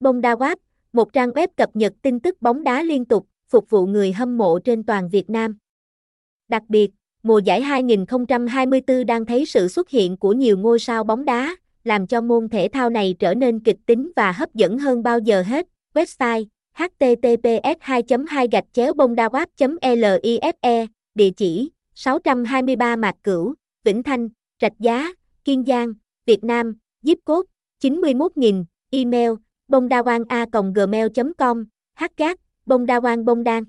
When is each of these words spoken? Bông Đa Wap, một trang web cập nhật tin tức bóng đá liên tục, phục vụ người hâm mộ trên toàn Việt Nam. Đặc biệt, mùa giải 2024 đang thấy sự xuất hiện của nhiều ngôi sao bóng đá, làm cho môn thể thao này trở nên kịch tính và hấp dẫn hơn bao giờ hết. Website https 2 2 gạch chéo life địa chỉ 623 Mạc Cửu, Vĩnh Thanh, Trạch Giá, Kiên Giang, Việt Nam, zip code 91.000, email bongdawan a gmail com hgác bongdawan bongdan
Bông 0.00 0.20
Đa 0.20 0.34
Wap, 0.34 0.56
một 0.92 1.12
trang 1.12 1.30
web 1.30 1.48
cập 1.56 1.70
nhật 1.74 1.92
tin 2.02 2.20
tức 2.20 2.42
bóng 2.42 2.64
đá 2.64 2.82
liên 2.82 3.04
tục, 3.04 3.26
phục 3.48 3.70
vụ 3.70 3.86
người 3.86 4.12
hâm 4.12 4.38
mộ 4.38 4.58
trên 4.58 4.82
toàn 4.82 5.08
Việt 5.08 5.30
Nam. 5.30 5.56
Đặc 6.48 6.62
biệt, 6.68 6.90
mùa 7.22 7.38
giải 7.38 7.60
2024 7.60 9.06
đang 9.06 9.26
thấy 9.26 9.46
sự 9.46 9.68
xuất 9.68 9.90
hiện 9.90 10.16
của 10.16 10.32
nhiều 10.32 10.58
ngôi 10.58 10.78
sao 10.78 11.04
bóng 11.04 11.24
đá, 11.24 11.56
làm 11.84 12.06
cho 12.06 12.20
môn 12.20 12.48
thể 12.48 12.68
thao 12.72 12.90
này 12.90 13.14
trở 13.18 13.34
nên 13.34 13.60
kịch 13.60 13.76
tính 13.86 14.12
và 14.16 14.32
hấp 14.32 14.54
dẫn 14.54 14.78
hơn 14.78 15.02
bao 15.02 15.18
giờ 15.18 15.42
hết. 15.42 15.66
Website 15.94 16.44
https 16.74 17.76
2 17.80 18.02
2 18.28 18.48
gạch 18.52 18.64
chéo 18.72 18.92
life 18.94 20.86
địa 21.14 21.30
chỉ 21.30 21.70
623 21.94 22.96
Mạc 22.96 23.14
Cửu, 23.22 23.54
Vĩnh 23.84 24.02
Thanh, 24.02 24.28
Trạch 24.58 24.78
Giá, 24.78 25.12
Kiên 25.44 25.64
Giang, 25.66 25.92
Việt 26.26 26.44
Nam, 26.44 26.74
zip 27.02 27.16
code 27.24 27.48
91.000, 27.82 28.64
email 28.90 29.30
bongdawan 29.70 30.22
a 30.28 30.46
gmail 30.74 31.08
com 31.38 31.64
hgác 32.00 32.36
bongdawan 32.66 33.24
bongdan 33.24 33.64